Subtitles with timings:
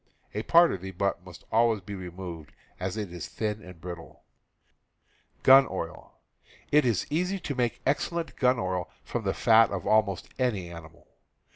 [0.33, 4.23] A part of the butt must always be removed, as it is thin and brittle.
[5.45, 11.07] It is easy to make excellent gun oil from the fat of almost any animal.